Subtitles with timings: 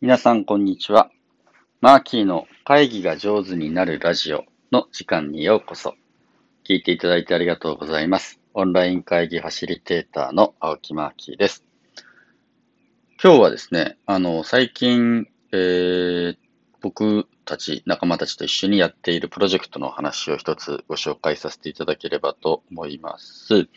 [0.00, 1.10] 皆さん、こんにちは。
[1.80, 5.96] マーキーの会議が上手になるラジオの時間にようこそ。
[6.64, 8.40] 聞いていただいてありがとうございます。
[8.54, 11.64] オンライン会議ファシリテーターの青木マーキーです。
[13.20, 16.36] 今日はですね、あの、最近、えー、
[16.80, 23.68] 僕たち、仲間たちと一緒にやっているプロジェクトの話を一つご紹介させていただければと思います。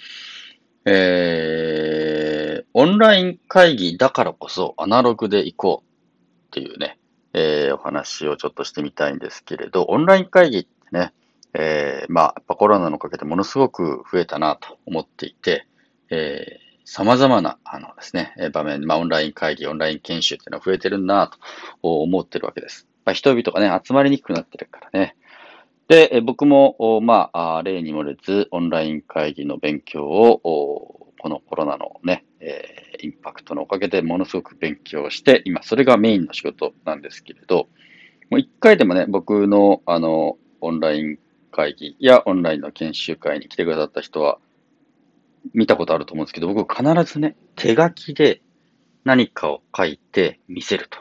[0.85, 5.90] えー、オンライン会議だからこそアナログで行こう
[6.51, 6.99] っていうね、
[7.33, 11.13] えー、お話をちょっとしてみたいんですけれど、オンライン会議ってね、
[11.53, 15.65] えー、まあ、やっぱコロナのおかげでものすごく増えたなと思っていて、
[16.09, 21.37] えー、様々な、あのですね、場面、まあ、オンライン会議、オンライン研修っていうのは増えてるなと
[21.81, 22.85] 思ってるわけです。
[23.05, 25.15] まあ、人々がね、集まりにくくなってるからね。
[25.87, 37.69] で、僕も、まあ、例に漏れず、オンライン会議の勉強を、このコロナのね、えー、インパクトのおかげでものすごく勉強して、今それがメインの仕事なんですけれど、
[38.31, 41.19] もう一回でもね、僕のあの、オンライン
[41.51, 44.39] 会議やオンラインの研修会に来てくださった人は、
[45.53, 48.41] 見たことあると思うんですけど、僕必ずね、手書きで
[49.03, 50.97] 何かを書いて見せると。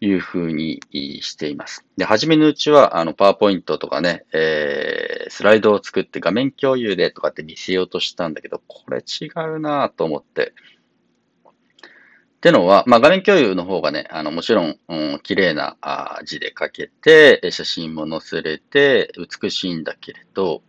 [0.00, 0.80] いうふうに
[1.20, 1.84] しています。
[1.96, 10.54] で、初めのうちは、あの、パワーポイントとかね、えー、スライドを作って画面共有でとかって見せようとしたんだけど、これ違うなと思って。
[11.52, 15.76] ってのは、まあ、画面共有の方がね、あの、もちろん、うん、綺麗な
[16.24, 19.12] 字で書けて、写真も載せれて、
[19.42, 20.62] 美しいんだけれど、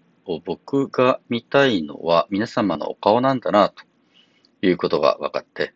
[0.44, 3.86] 僕が見たいのは皆様のお顔なんだな、と
[4.62, 5.74] いうことが分かって、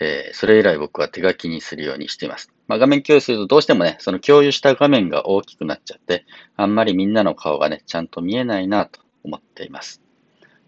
[0.00, 2.52] えー、それ以来僕は手書きにするようにしています。
[2.66, 6.24] まあ、画面共有するとどうしてもね、その共有した画面が大きくなっちゃって、
[6.56, 10.02] あんまりみんなの顔がね、ちゃんと見えないなと思っています。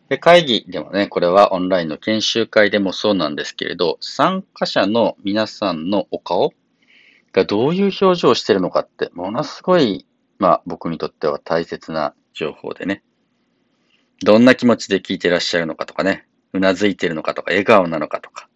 [0.09, 6.53] で会議でもね、これはオンラインの研修会でもそうなんですけれど、参加者の皆さんのお顔
[7.33, 10.07] がどういう表情をしてるのかって、ものすごい、
[10.39, 13.03] まあ僕にとっては大切な情報でね、
[14.23, 18.49] どんな気持ちで聞いてらっしゃるのかとかね、うなずいてるのかとか、笑顔なのかとか、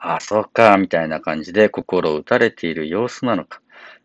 [0.00, 3.60] ああ、そうか、みたいな感じで心を打たれている様子なのか。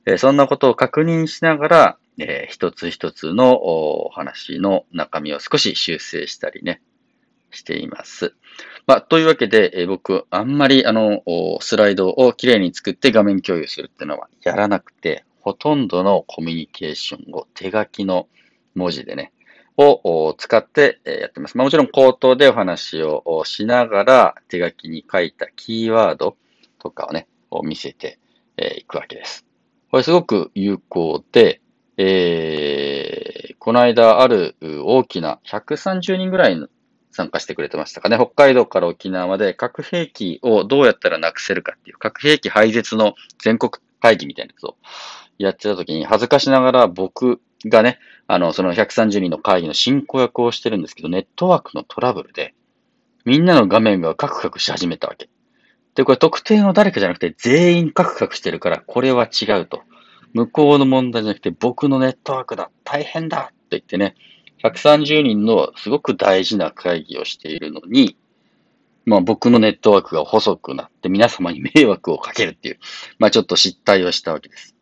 [0.06, 6.82] えそんなことを確認しながら、えー、一つ一つのお話の中身を少し修正したりね、
[7.50, 8.36] しています。
[8.88, 11.24] まあ、というわけで、えー、僕、あんまりあの、
[11.62, 18.28] スライドをきれいに作って画面共有するっていうのはやらなくて、ほとんどのコミュニケーションを手書きの
[18.76, 19.32] 文字でね、
[19.78, 21.58] を使ってやってます。
[21.58, 26.38] まあ、もちろん口頭でお話をしながら手書きに書いたキーワード
[26.80, 28.19] とかをね、を見せて
[28.58, 29.46] いくわけです。
[29.91, 31.62] これすごく有効で、
[31.97, 36.68] えー、この間ある大きな130人ぐらいの
[37.12, 38.18] 参加してくれてましたかね。
[38.18, 43.72] 北海道から沖縄まで核兵器をどうやったらなくせるかっていう核兵器廃絶の全国
[44.02, 44.75] 会議みたいなやつを
[45.38, 52.53] やってた時に恥ずかしながら僕がね、あの、その130人の会議の進行役をしてるんですけど、ネットワークのトラブルで、
[53.25, 55.29] みんなの画面がカクカクし始めたわけ。
[55.96, 59.81] で、これ特定の誰かじゃなくて全員カクカクしてるから、これは違うと。
[60.34, 62.69] 向こうの問題じゃなくて僕のネットワークだ。
[62.84, 64.16] 大変だって言ってね、
[64.63, 68.17] 130人のすごく大事な会議をしているのに、
[69.06, 72.79] まあ僕のネットワークが細くなって皆様に迷惑をかけるっていう、
[73.17, 74.75] まあちょっと失態をしたわけです。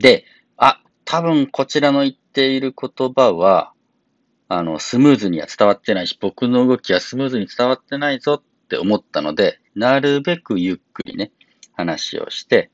[0.00, 0.24] で、
[0.56, 3.72] あ、多分こちらの言っている言葉は、
[4.48, 11.30] あの、スムーズには伝わってないし、僕の動きはスムーズに伝わってないぞって思ったので、なるべくゆっくりね、
[11.74, 12.70] 話をして、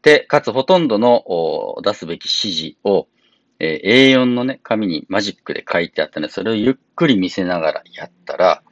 [0.00, 3.06] で、かつほとんどの出すべき指示を、
[3.60, 8.62] えー、A4 のね、紙にマジックで書いてあったので、それをゆっくり見せながらやったら、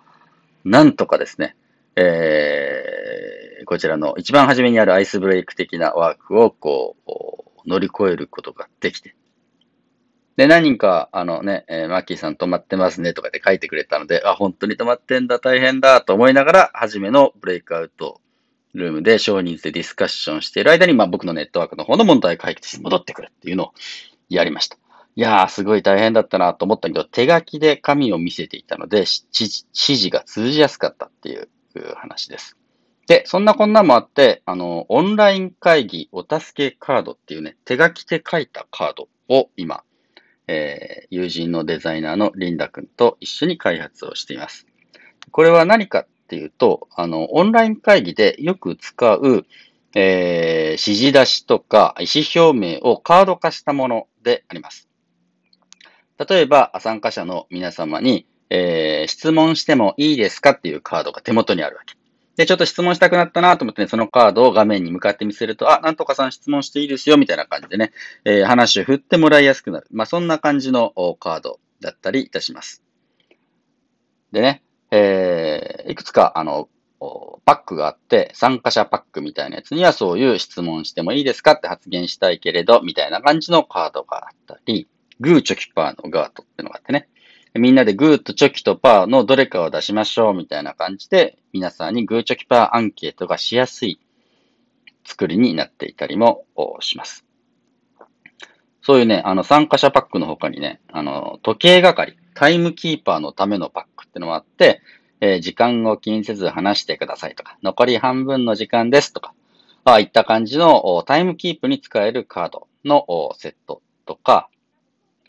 [0.64, 1.54] なんとかですね、
[1.96, 9.14] えー、こちらの一番初めにあるアイスブレイク的なワークをこう、乗り越えることができて。
[10.36, 18.20] で、何人か、あのね、えー、マッキーさん止まってますねとかって書いてくれたので、あ、本当に止まってんだ、大変だと思いながら、初めのブレイクアウト
[18.72, 23.72] ルームで少人数でディスカッションしている間に、まあ僕のネットワークの方の問題解決して戻ってくるっていうのを
[24.28, 24.78] やりました。
[25.16, 31.48] いやー、すごい大変だったなと思ったけど、手書きで紙を見せていたので、指示が通じやすかったっていう
[31.96, 32.56] 話です。
[33.10, 39.82] で、そんなこんなもあって、あの、オンライン会議お助けカードっていうね、手書きで書いたカードを今、
[40.46, 44.68] えー、友人のデザイナーのリンダ君と一緒に開発をしています。
[45.32, 49.44] これは何かっていうと、あの、オンライン会議でよく使う、
[49.96, 54.88] えー、指示出しとか意思表明をカード化したものであります。
[56.16, 61.99] 例えば、参加者の皆様に、えー、質問してもいいですかっていうカードが手元にあるわけ。
[62.40, 67.92] で、ちょっと質問したくなったなと思ってね、そのカードを画面に向かって見せると、あ、なんとかさん質問していいですよ、みたいな感じでね、
[68.24, 69.86] えー、話を振ってもらいやすくなる。
[69.90, 72.82] まあ、そんな感じのカードだったりいたします。
[74.32, 76.70] でね、えー、いくつか、あの、
[77.44, 84.88] パックがあって、参加者パックみたいなやつにはそういう質問してもいいですかって発言したいけれど、みたいな感じのカードがあったり、
[85.20, 87.10] グーチョキパーのカードってのがあってね、
[87.54, 93.98] みんなでグーとチョキとパーのどれかを出しましょうみたいな感じで、皆さんにグーチョキパーアンケートがしやすい
[95.04, 96.44] 作りになっていたりも
[96.80, 97.24] します。
[98.82, 104.80] そういうね、あの参加者パックの他にね、あの時計係、タイムキーパーのためのパックってのもあって、
[105.20, 109.34] えー、時間を気にせず話してくださいとか、残り半分の時間ですとか、
[109.84, 114.49] ああいった感じのタイムキープに使えるカードのセットとか、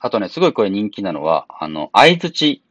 [0.01, 2.63] あとね、すごいこれ人気なのは、あの、相づち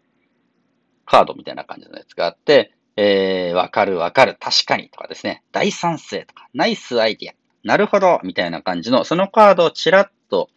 [1.07, 10.51] カードみたいな感じのやつがあって、えー、わかるわかる、確かにとかですね、大賛成とか、ナイスアイディア、なるほどみたいな感じの、そのカードをちらっと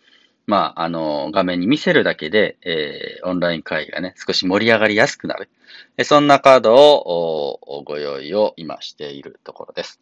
[0.45, 5.49] まあ、あの、画面に見せるだけで、えー、オンライン会議がね、少し盛り上がりやすくなる。
[6.03, 10.01] そんなカードをご用意を今しているところです。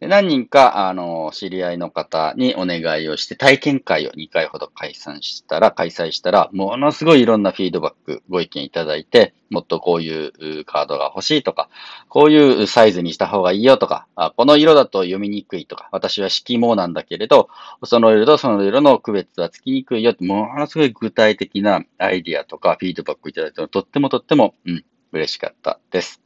[0.00, 11.68] 何人か、あの、知り合いの方にお願いをして、体験会を2回ほど開催したら、開催したら、ものすごいいろんなフィードバック、ご意見いただいて、もっとこういうカードが欲しいとか、
[12.08, 14.06] こういうサイズにした方がいいよとか、
[14.36, 17.50] この色だと読みにくいとか、私は色毛なんだけれど、
[17.84, 26.22] その色とその色の区別はつきにくいよって、ものすごい具体的なアイディアとかフィードバックいただいたのとってもとっても、うん、嬉しかったです。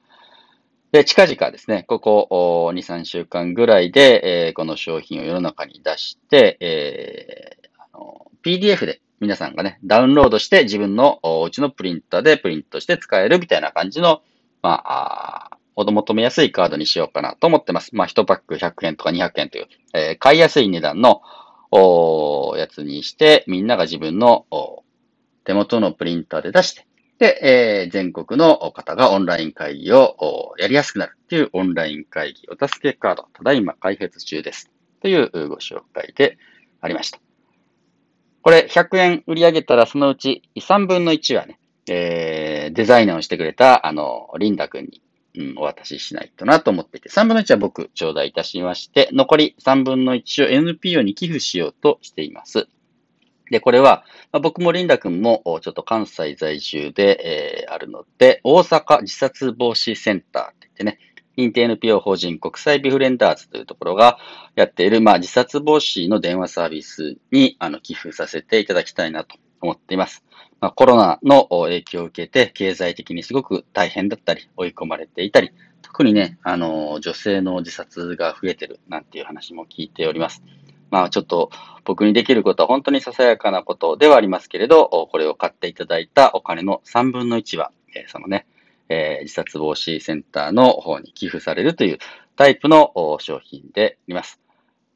[0.94, 14.22] で、近々ですね、ここ2、3週間ぐらいで、えー、この商品を世の中に出して、えー、あの PDF で皆さんがね、ダウンロードして自分のお家のプリンターでプリントして使えるみたいな感じの、
[14.62, 17.90] まあ、あお求めやすいカードにしようかなと思ってます。
[17.92, 21.22] まあ、1パック100円とか200円という、えー、買いやすい値段の
[21.72, 24.46] おやつにして、みんなが自分の
[25.42, 26.86] 手元のプリンターで出して、
[27.18, 34.70] で、えー、全国の方がオンライン会議をやりやすくなるっていうオンライン会議お助けカード、ただいま開発中です。
[35.00, 36.38] というご紹介で
[36.80, 37.20] ありました。
[38.42, 41.58] これ100円売り上げたらそのうち3分の1はね、
[41.88, 45.02] えー、デザイナーをしてくれた、あの、リンダ君に、
[45.36, 52.68] うん、お渡ししないとなと思っていて、3分の1は僕頂戴いたしまして、残り3分の1を NPO に寄付しようとしています。
[53.50, 60.98] で、これは、まあ、僕もリンダ君もちょっと関西在住で、えー、あるので、大阪自殺防止センターって言ってね、
[61.36, 64.18] 認定 NPO 法人国際ビフレンダーズというところが
[64.54, 70.24] やっている、まあ、自殺防止の電話サービスにあの寄付させていただきたいなと思っています。
[70.60, 75.50] まあ、コロナの影響を受けて、経済的にすごく大変だったり、追い込まれていたり、
[75.82, 80.42] 特にね、あの、女性の自殺が増えてるなんていう話も聞いております。
[80.94, 81.50] まあちょっと
[81.84, 88.46] 僕にできることは本当にささやかなことではありますけれど、これを買っていただいたお金の3分の1は、えそのね、
[88.88, 91.98] え自殺防止センターの方に寄付されるという
[92.36, 94.38] タイプの商品であります。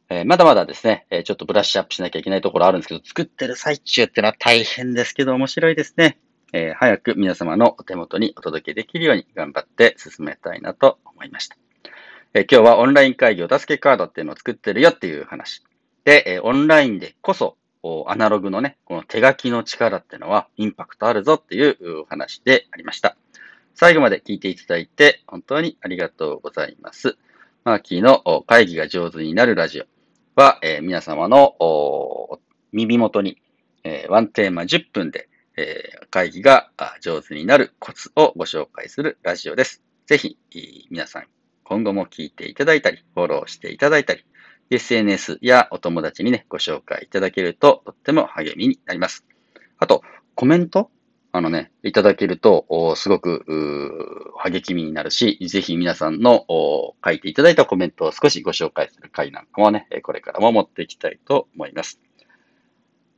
[0.08, 6.20] えまだまだですね、えちょっとブラッシュアップしなきゃいけないところあるんですけど、作ってる最中ってのは大変ですけど面白いですね。
[6.52, 11.56] え早く皆様のお手元にお届けできるように頑張って進めたいなと思いました。
[12.34, 15.64] え今日はオンライン会議お助けカードっていうのを作ってるよっていう話。
[16.08, 17.58] で、オンラインでこそ、
[18.06, 23.14] アナログのね、この手書きの力ってのはインパクトあるぞっていうお話でありました。
[23.74, 27.18] 最後まで聞いていただいて本当にありがとうございます。
[27.62, 29.84] マーキーの会議が上手になるラジオ
[30.34, 31.58] は、えー、皆様の
[32.72, 33.36] 耳元に、
[33.84, 36.70] えー、ワンテーマ10分で、えー、会議が
[37.02, 39.82] 上手になるコツをご紹介するラジオです。
[40.06, 40.38] ぜひ、
[40.88, 41.26] 皆さん
[41.64, 44.24] 今後も聞いていただいたり、フォローしていただいたり、
[44.70, 49.24] SNS やお友達にね、ご紹介いただけるととっても励みになります。
[49.78, 50.02] あと、
[50.34, 50.90] コメント？
[51.30, 62.00] あのね、いただけると、すごく、励みになるし、ぜひ皆さんの書いていただいたコメントを少しご紹介する回なんかもね、これからも持っていきたいと思います。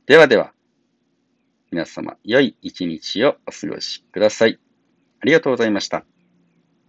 [0.07, 0.51] ではでは、
[1.71, 4.59] 皆様、良い一日をお過ごしください。
[5.21, 6.03] ありがとうございました。